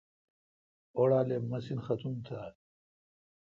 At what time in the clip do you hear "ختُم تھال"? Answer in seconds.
1.85-2.53